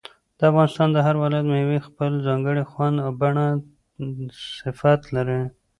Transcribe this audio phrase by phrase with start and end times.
[0.37, 3.57] د افغانستان د هر ولایت مېوې خپل ځانګړی خوند، بڼه او
[4.59, 5.41] صفت لري.